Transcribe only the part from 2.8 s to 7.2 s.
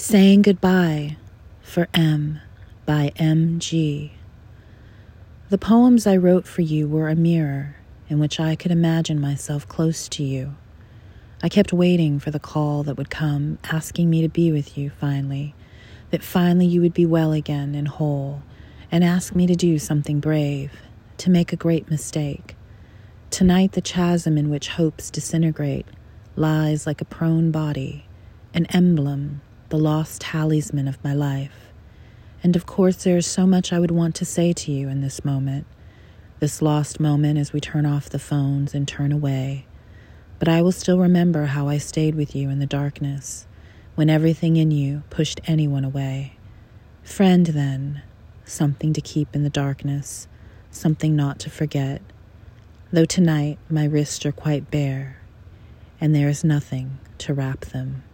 by M.G. The poems I wrote for you were a